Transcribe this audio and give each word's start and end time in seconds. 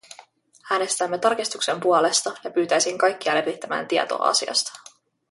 Äänestämme 0.71 1.17
tarkistuksen 1.17 1.79
puolesta, 1.79 2.31
ja 2.43 2.51
pyytäisin 2.51 2.97
kaikkia 2.97 3.35
levittämään 3.35 3.87
tietoa 3.87 4.27
asiasta. 4.29 4.71